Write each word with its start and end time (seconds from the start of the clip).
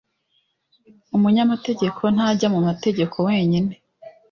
umunyamategeko 1.15 2.01
ntajya 2.15 2.47
mu 2.53 2.59
mategeko 2.67 3.15
wenyine. 3.27 3.73